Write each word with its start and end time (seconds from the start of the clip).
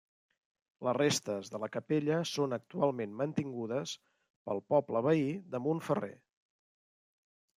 Les 0.85 0.95
restes 0.97 1.51
de 1.55 1.59
la 1.63 1.67
capella 1.75 2.15
són 2.29 2.57
actualment 2.57 3.13
mantingudes 3.19 3.93
pel 4.49 4.61
poble 4.75 5.05
veí 5.09 5.29
de 5.57 5.63
Montferrer. 5.67 6.13